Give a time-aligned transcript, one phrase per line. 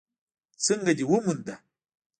[0.65, 1.47] _څنګه دې وموند؟